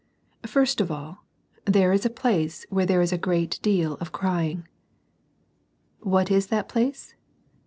[0.43, 0.47] I.
[0.47, 1.25] First of all,
[1.65, 4.67] there is a place where THERE IS A GREAT DEAL OF CRYING.
[5.99, 7.13] What is that place